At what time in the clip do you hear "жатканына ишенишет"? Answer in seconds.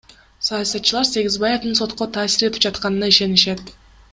2.67-3.63